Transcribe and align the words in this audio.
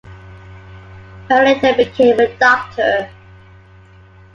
Barrett 1.29 1.61
later 1.61 1.77
became 1.85 2.19
a 2.19 2.35
doctor. 2.39 3.07